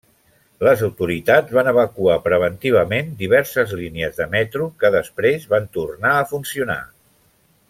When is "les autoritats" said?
0.67-1.53